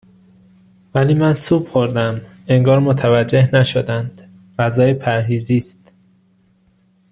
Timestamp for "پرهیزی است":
4.93-5.93